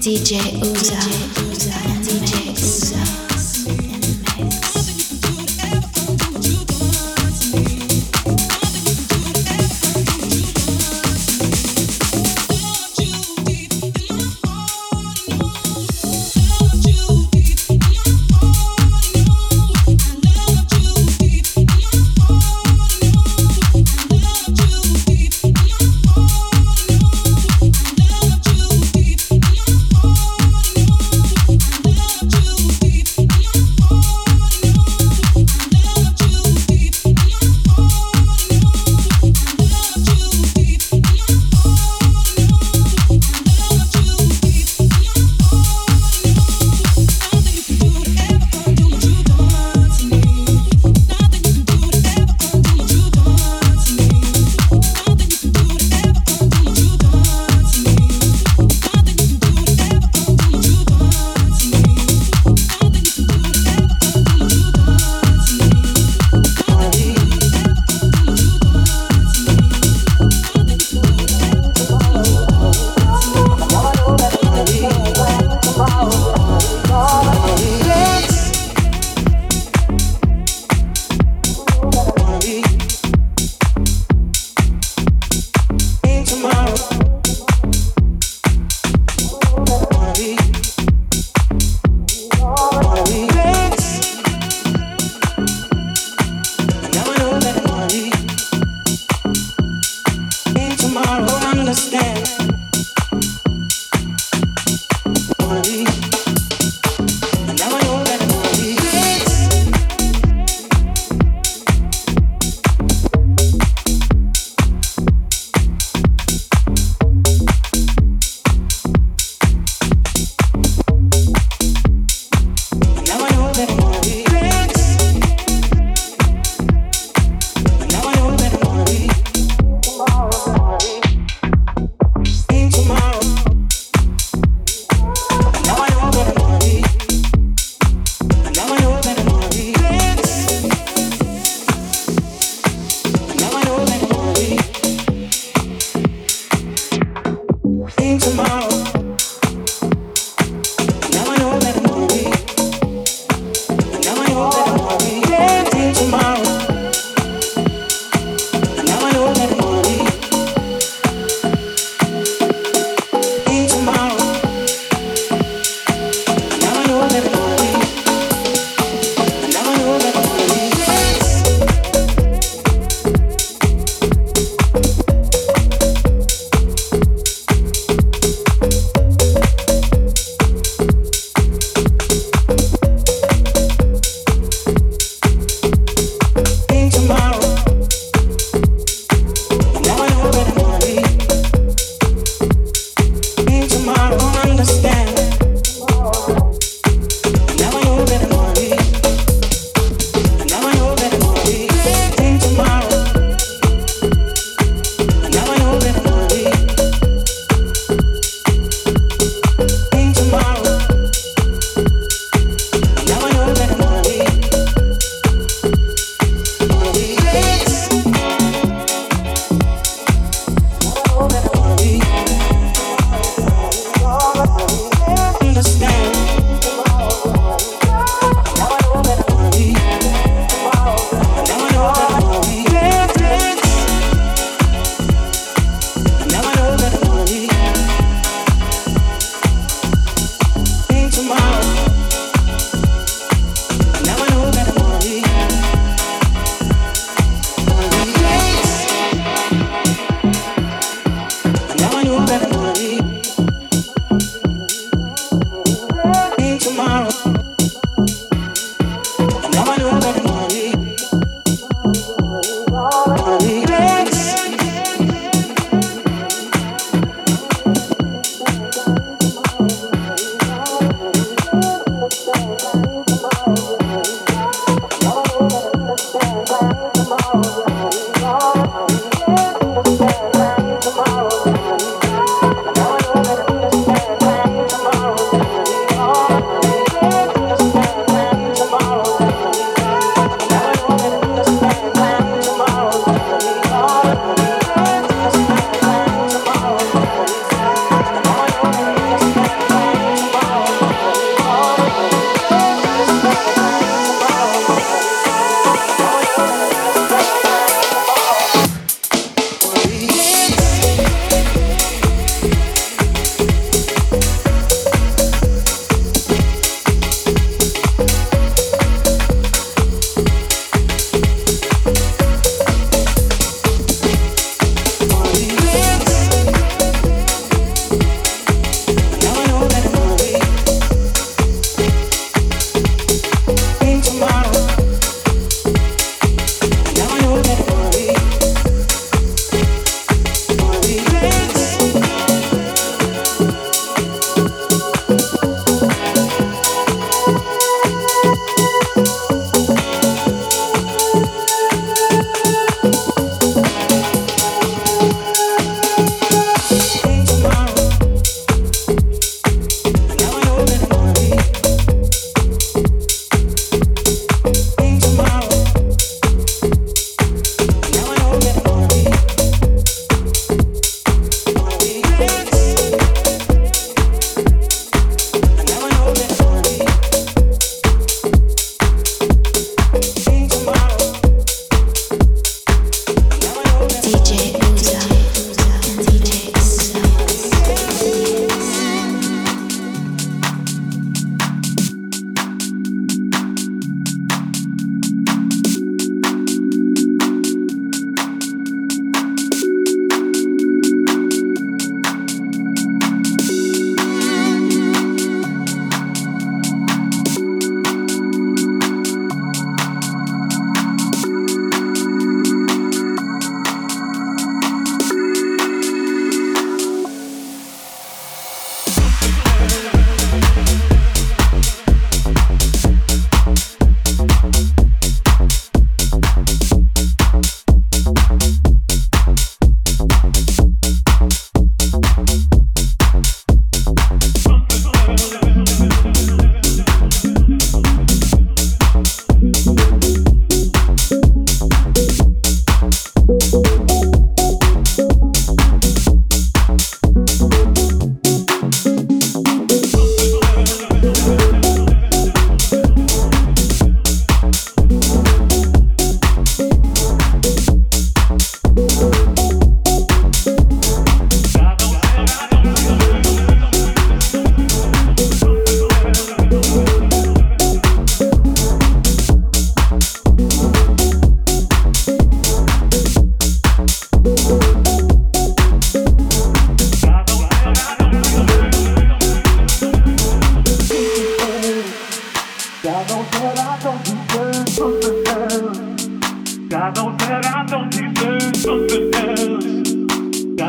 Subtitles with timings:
[0.00, 0.96] DJ UZO.
[0.96, 1.89] DJ UZO.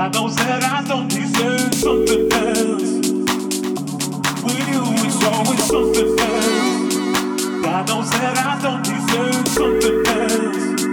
[0.02, 2.82] I know that I don't deserve something else.
[4.42, 6.96] With you, it's always something else.
[7.64, 10.86] I know that I don't deserve something else.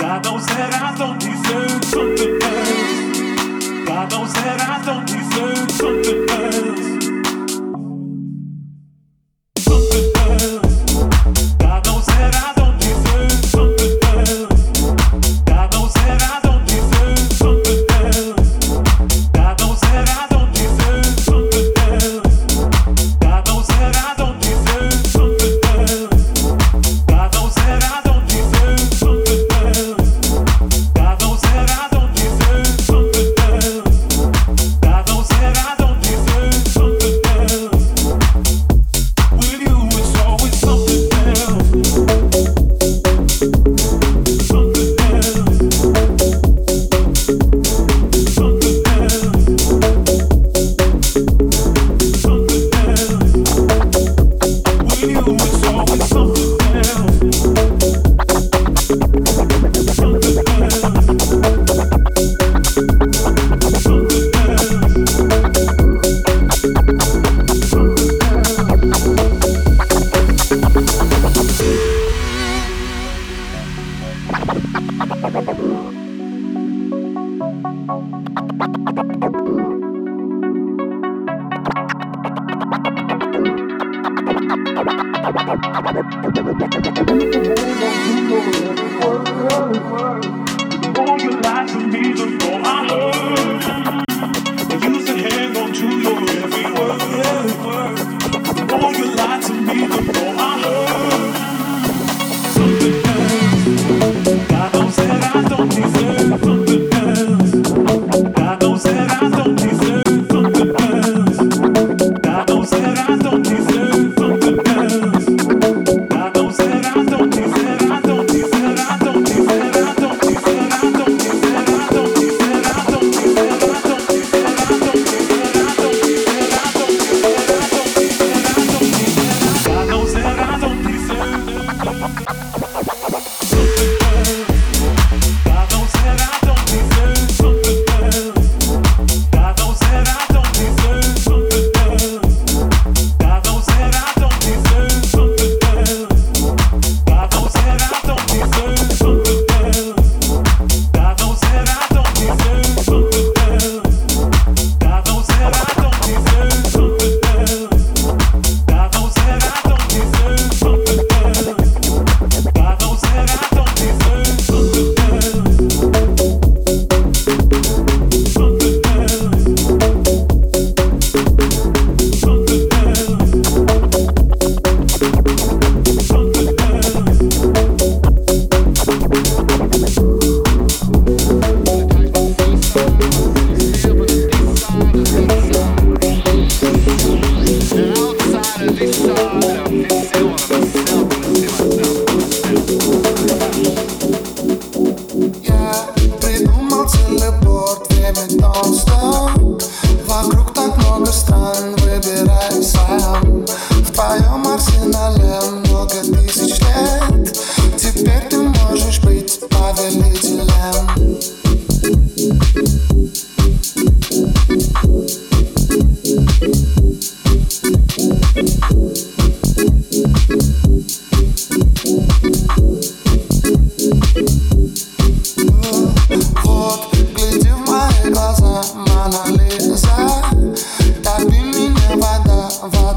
[0.00, 3.86] God knows that I don't deserve something else.
[3.86, 6.19] God knows that I don't deserve something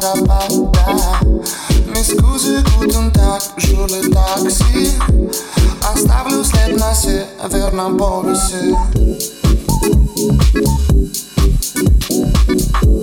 [0.03, 1.19] работа
[1.87, 4.91] Ми скузи гутен так, жуле такси
[5.93, 8.75] Оставлю след на север на полюсе
[12.53, 13.02] Thank you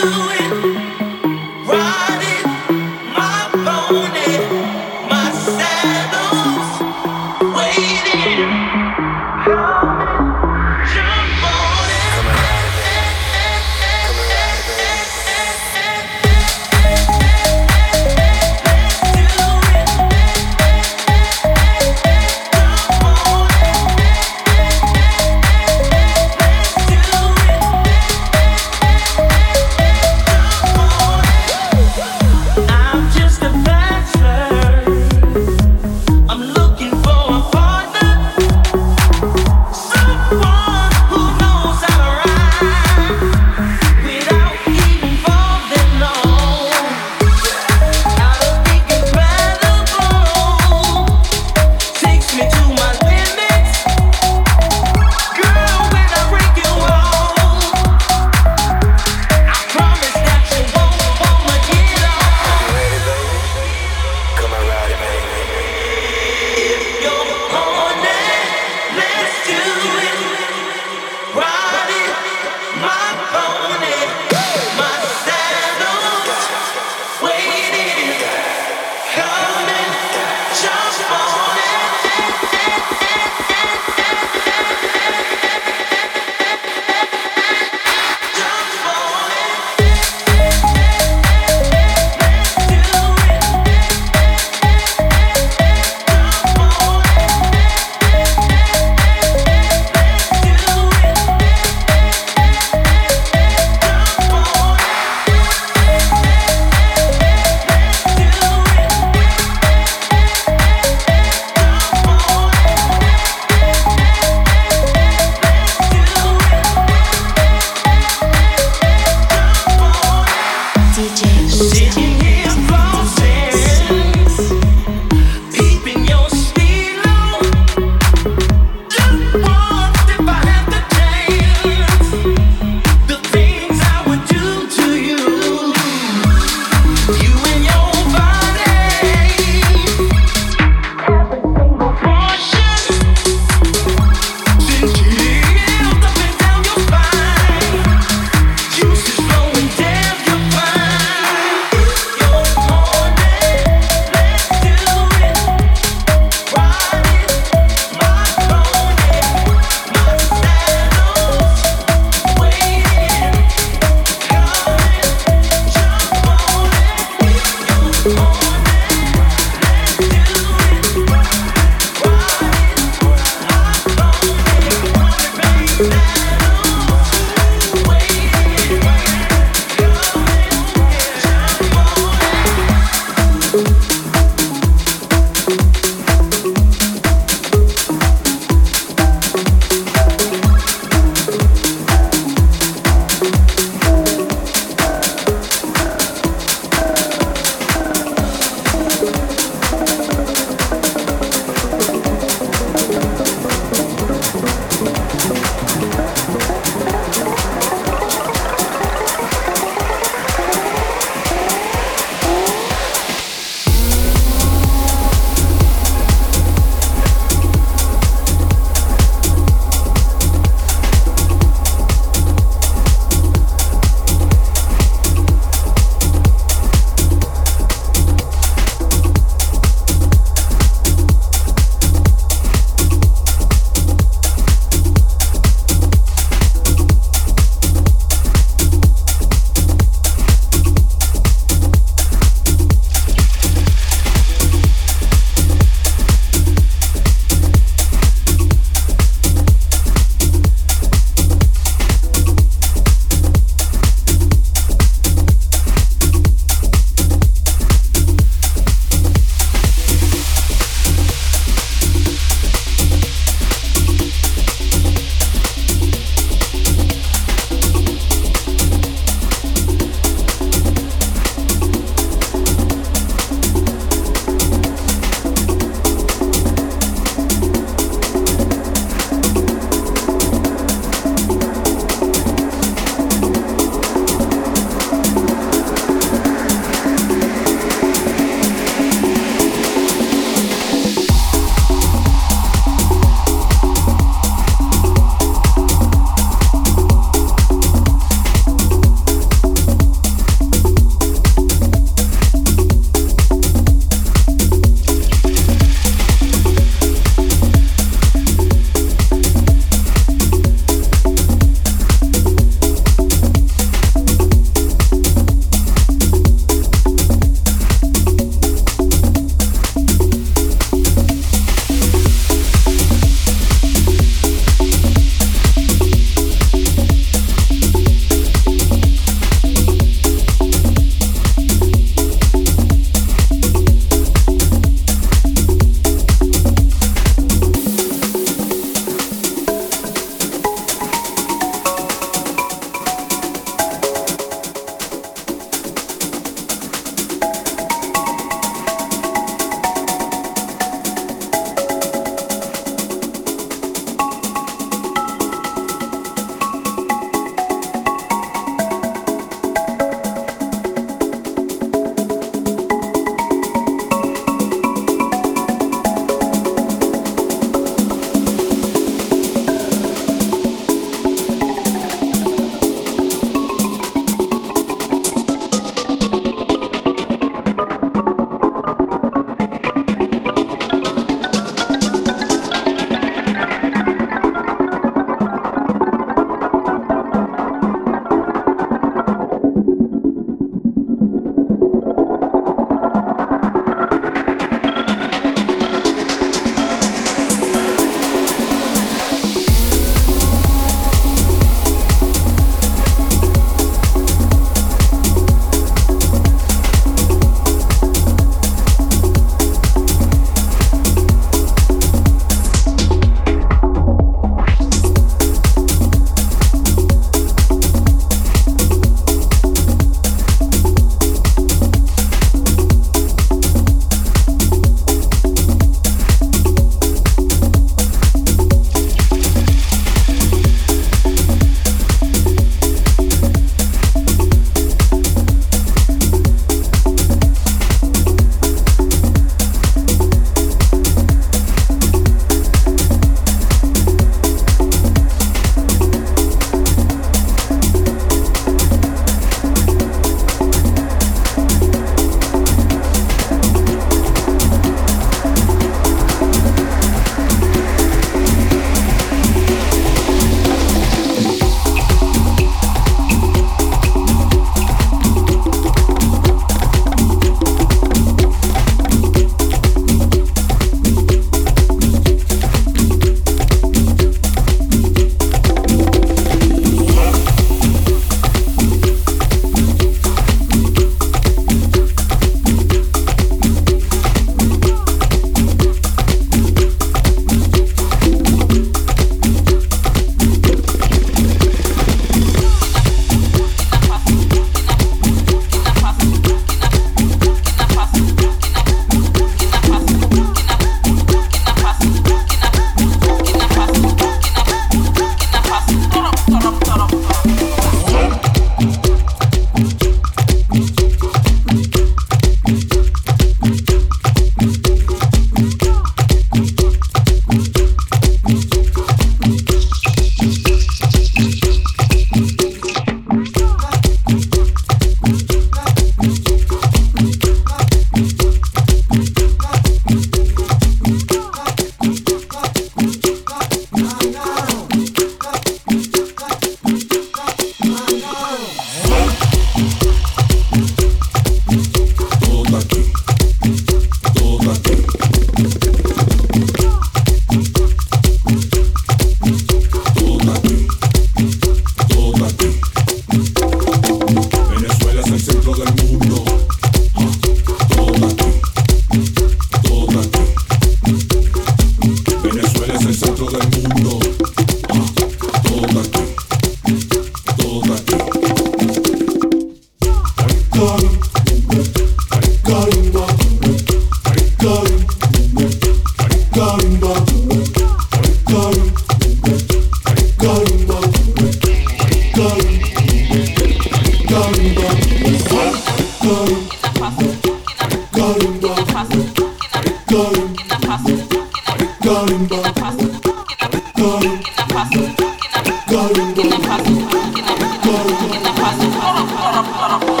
[598.01, 600.00] In the past.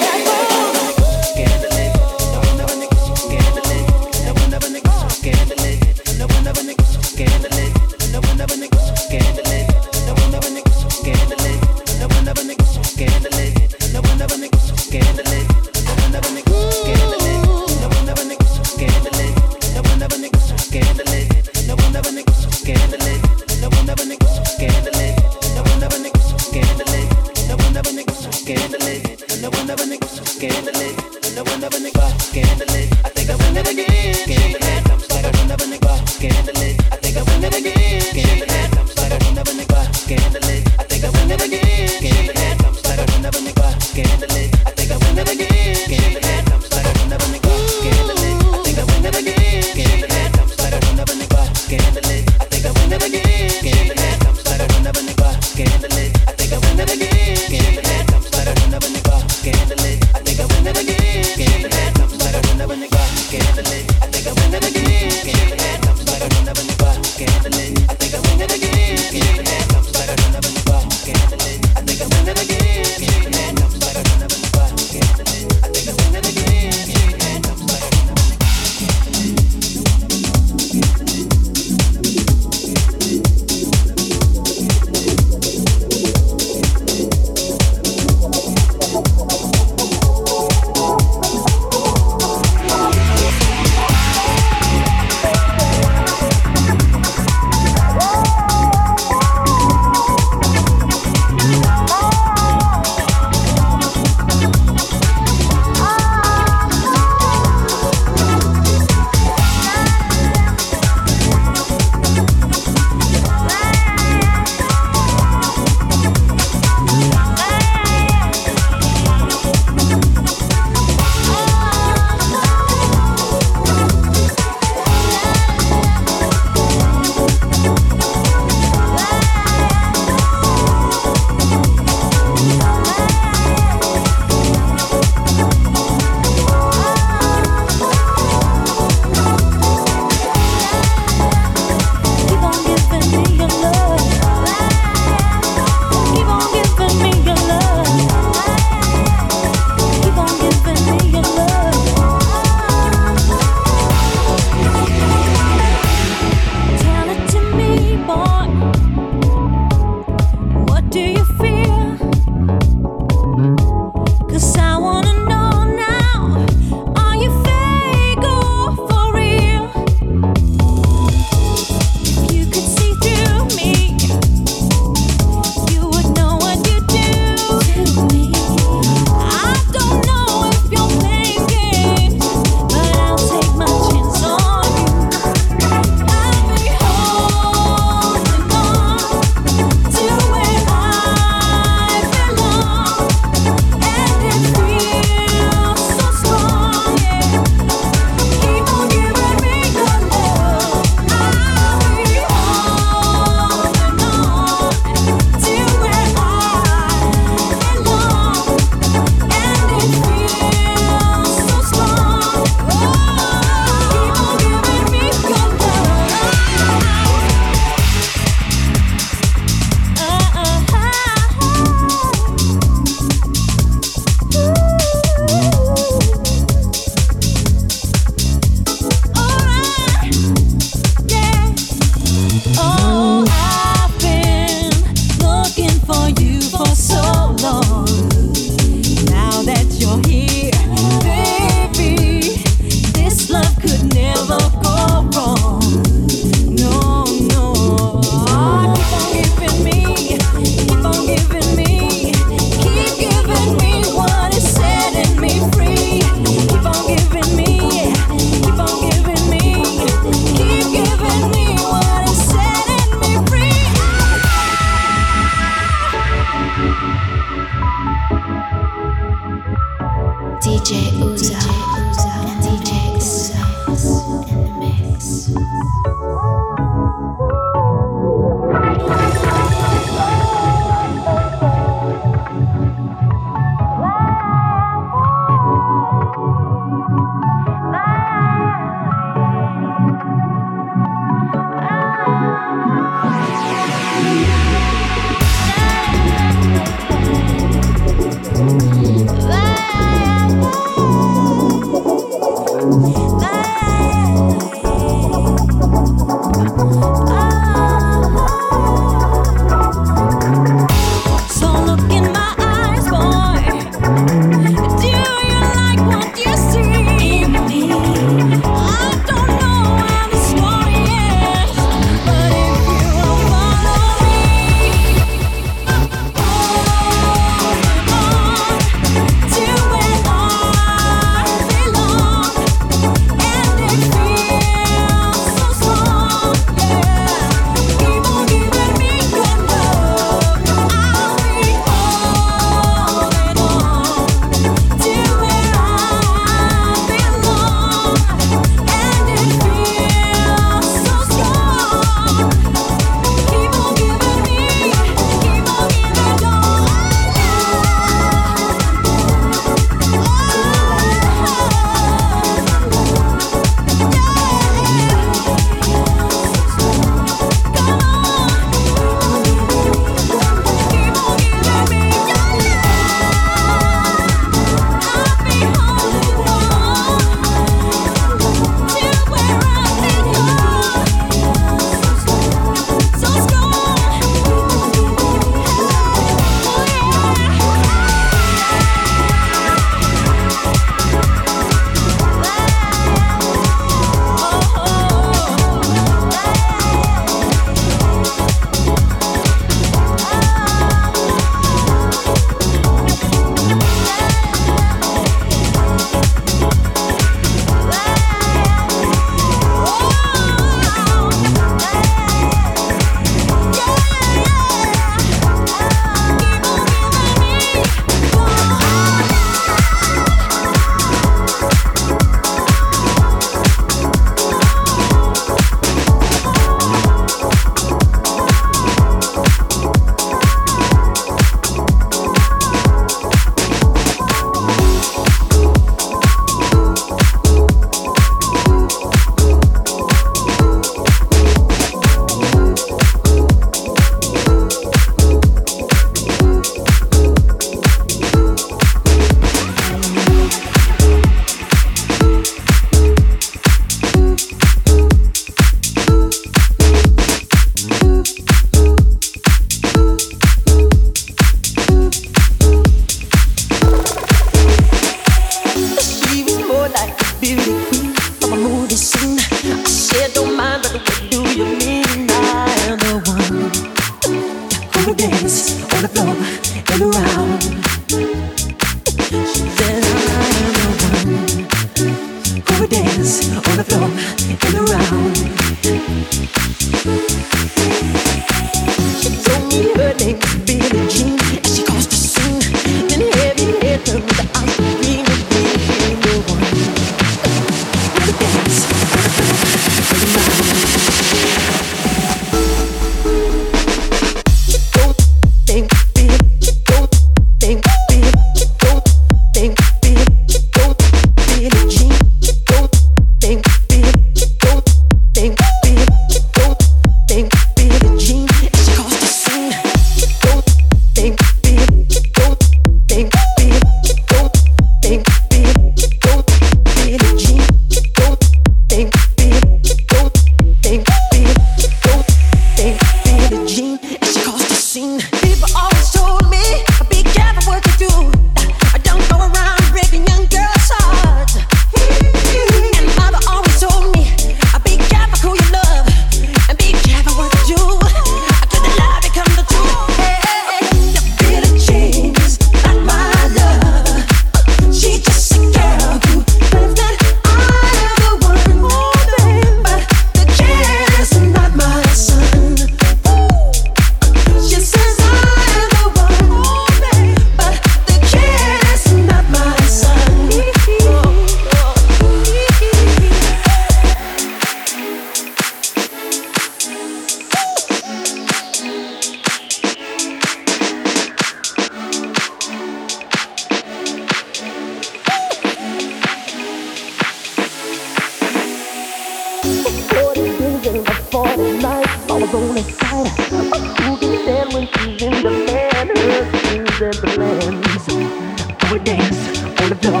[596.80, 597.10] circle.
[597.12, 599.22] I dance
[599.60, 600.00] on the floor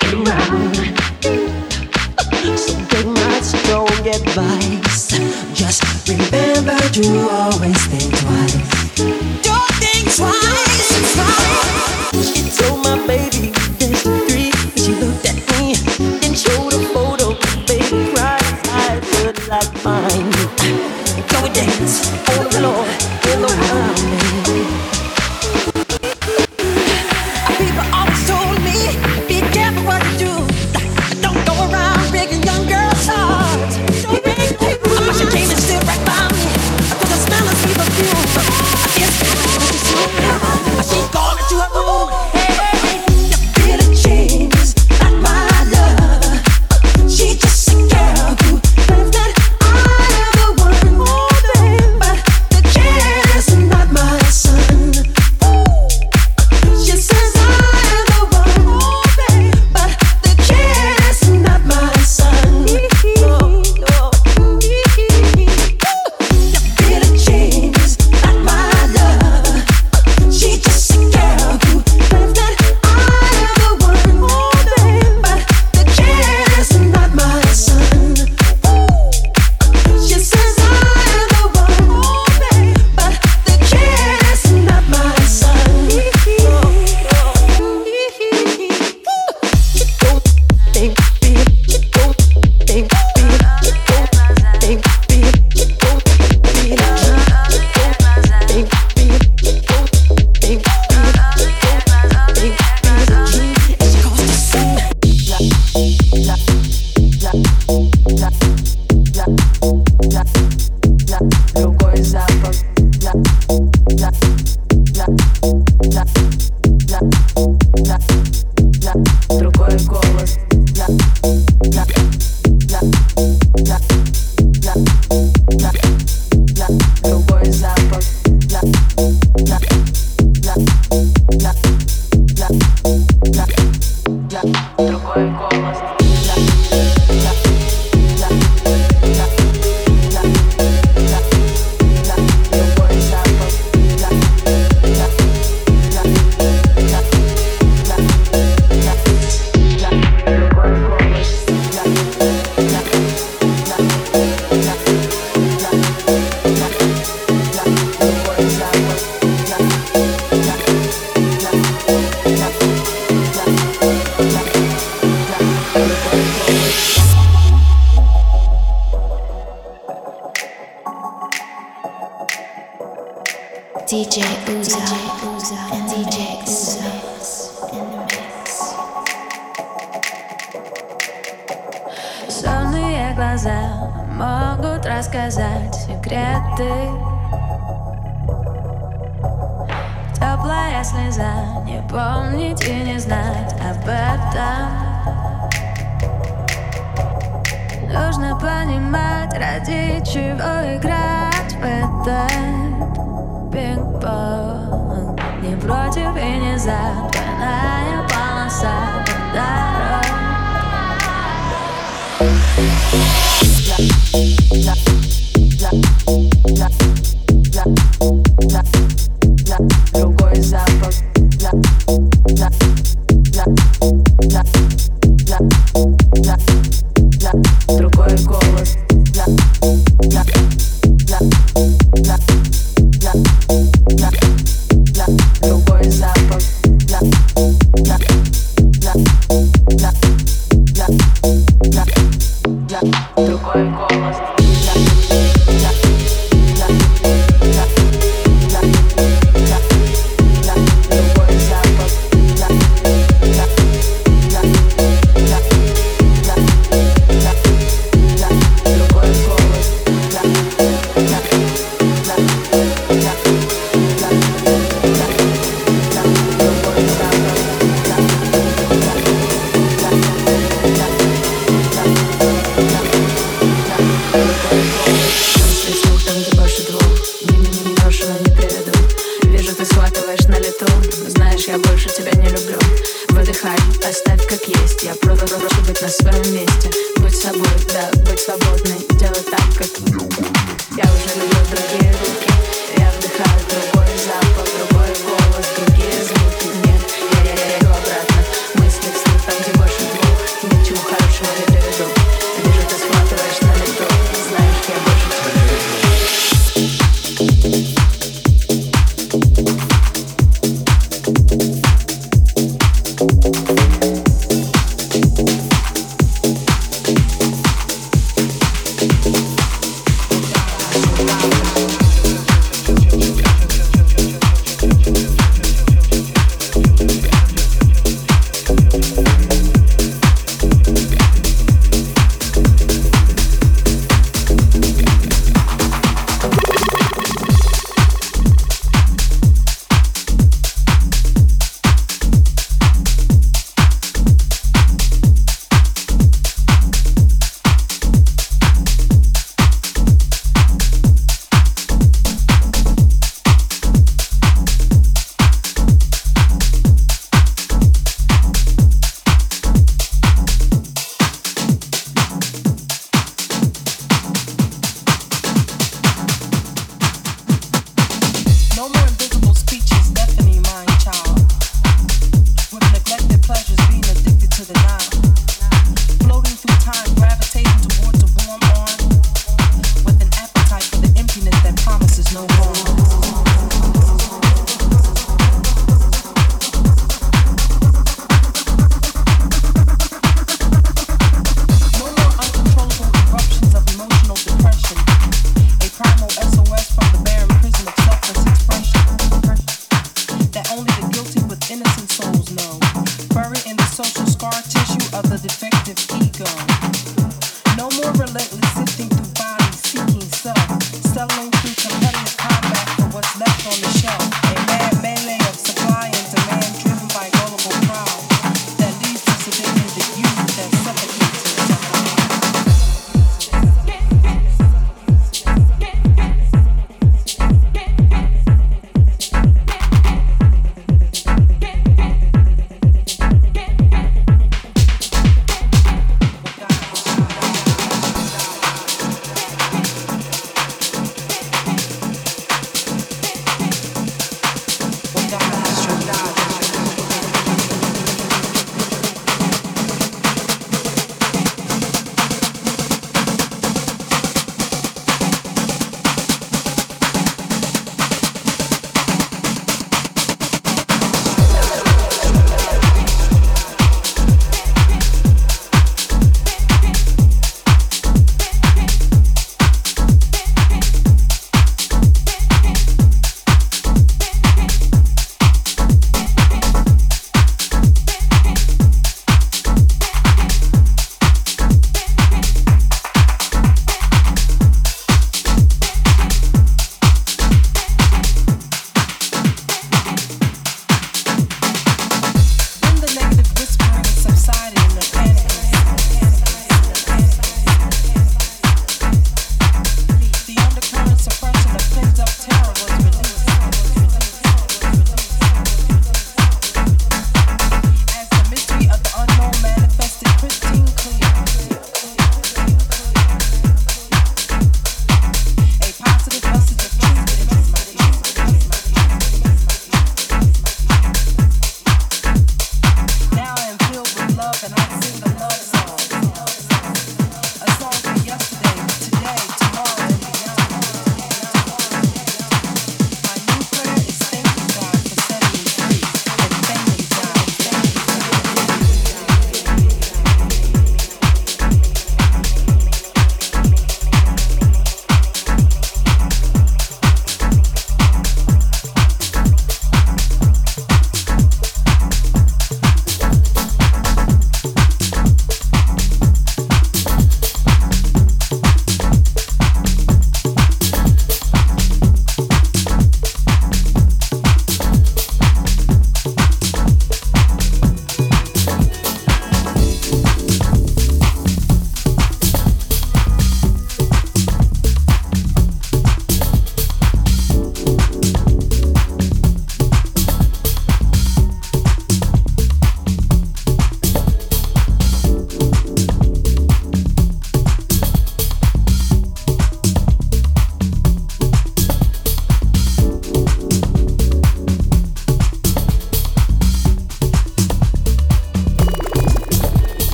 [0.00, 0.74] get around.
[2.56, 3.38] So take my
[4.10, 5.02] advice.
[5.54, 7.75] Just remember to always.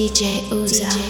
[0.00, 1.09] DJ UZO, DJ